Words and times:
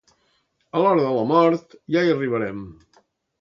A 0.77 0.81
l'hora 0.83 1.03
de 1.07 1.11
la 1.17 1.25
mort 1.33 1.77
ja 1.97 2.03
hi 2.07 2.15
arribarem. 2.15 2.65